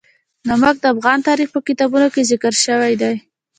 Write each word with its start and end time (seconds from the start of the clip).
نمک 0.49 0.75
د 0.81 0.85
افغان 0.93 1.19
تاریخ 1.27 1.47
په 1.55 1.59
کتابونو 1.67 2.07
کې 2.13 2.27
ذکر 2.31 2.53
شوی 2.65 2.93
دي. 3.01 3.13